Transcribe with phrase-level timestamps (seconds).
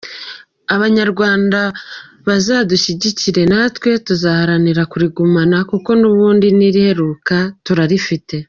[0.75, 1.59] Abanyarwanda
[2.27, 7.35] bazadushyigikire natwe tuzarwanira kurigumana kuko n’ubundi n’iriheruka
[7.65, 8.35] turarifite.